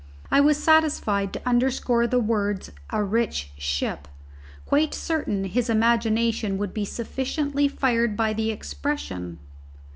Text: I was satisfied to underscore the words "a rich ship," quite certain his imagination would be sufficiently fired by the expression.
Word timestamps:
I 0.31 0.41
was 0.41 0.57
satisfied 0.57 1.31
to 1.33 1.47
underscore 1.47 2.07
the 2.07 2.17
words 2.19 2.71
"a 2.89 3.03
rich 3.03 3.51
ship," 3.55 4.07
quite 4.65 4.95
certain 4.95 5.43
his 5.43 5.69
imagination 5.69 6.57
would 6.57 6.73
be 6.73 6.85
sufficiently 6.85 7.67
fired 7.67 8.17
by 8.17 8.33
the 8.33 8.49
expression. 8.49 9.37